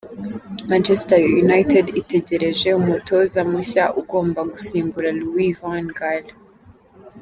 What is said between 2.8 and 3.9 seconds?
umutoza mushya